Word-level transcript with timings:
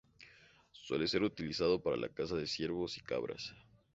Suele 0.71 1.07
ser 1.07 1.21
utilizado 1.21 1.79
para 1.79 1.95
la 1.95 2.09
caza 2.09 2.35
de 2.35 2.47
ciervos 2.47 2.97
y 2.97 3.01
cabras. 3.01 3.53